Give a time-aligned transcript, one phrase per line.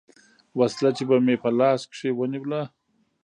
[0.59, 2.61] وسله چې به مې په لاس کښې ونېوله.